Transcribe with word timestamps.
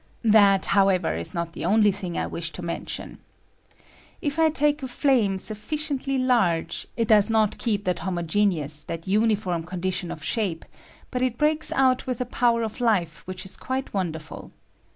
That, 0.25 0.65
however, 0.73 1.15
is 1.15 1.35
not 1.35 1.51
the 1.51 1.63
only 1.63 1.91
thing 1.91 2.17
I 2.17 2.25
wish 2.25 2.49
to 2.53 2.63
mention. 2.63 3.19
If 4.19 4.39
I 4.39 4.49
take 4.49 4.81
a 4.81 4.87
flame 4.87 5.37
sufficiently 5.37 6.17
irge, 6.17 6.87
it 6.97 7.07
does 7.07 7.29
not 7.29 7.59
keep 7.59 7.83
that 7.83 7.99
homogeneous, 7.99 8.83
that 8.85 9.03
condition 9.05 10.09
of 10.09 10.23
shape, 10.23 10.65
but 11.11 11.21
it 11.21 11.37
breaks 11.37 11.71
out 11.73 12.07
with 12.07 12.19
a 12.19 12.25
power 12.25 12.63
of 12.63 12.81
life 12.81 13.17
which 13.27 13.45
is 13.45 13.55
quite 13.55 13.93
wonderful. 13.93 14.49